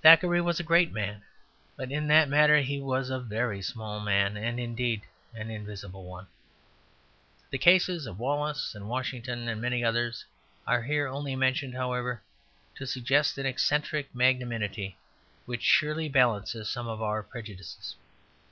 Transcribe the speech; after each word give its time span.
Thackeray 0.00 0.40
was 0.40 0.60
a 0.60 0.62
great 0.62 0.92
man; 0.92 1.24
but 1.76 1.90
in 1.90 2.06
that 2.06 2.28
matter 2.28 2.58
he 2.60 2.80
was 2.80 3.10
a 3.10 3.18
very 3.18 3.60
small 3.60 3.98
man, 3.98 4.36
and 4.36 4.60
indeed 4.60 5.02
an 5.34 5.50
invisible 5.50 6.04
one. 6.04 6.28
The 7.50 7.58
cases 7.58 8.06
of 8.06 8.20
Wallace 8.20 8.76
and 8.76 8.88
Washington 8.88 9.48
and 9.48 9.60
many 9.60 9.82
others 9.82 10.24
are 10.68 10.84
here 10.84 11.08
only 11.08 11.34
mentioned, 11.34 11.74
however, 11.74 12.22
to 12.76 12.86
suggest 12.86 13.38
an 13.38 13.46
eccentric 13.46 14.14
magnanimity 14.14 14.96
which 15.46 15.64
surely 15.64 16.08
balances 16.08 16.70
some 16.70 16.86
of 16.86 17.02
our 17.02 17.24
prejudices. 17.24 17.96